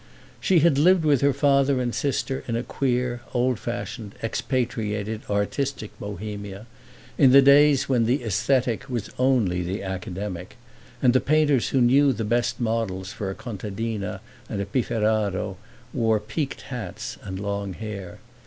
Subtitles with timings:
[0.39, 5.91] She had lived with her father and sister in a queer old fashioned, expatriated, artistic
[5.99, 6.65] Bohemia,
[7.19, 10.55] in the days when the aesthetic was only the academic
[11.03, 15.57] and the painters who knew the best models for a contadina and pifferaro
[15.93, 18.17] wore peaked hats and long hair.